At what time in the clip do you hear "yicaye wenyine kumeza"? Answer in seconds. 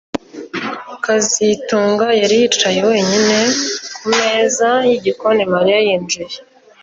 2.41-4.69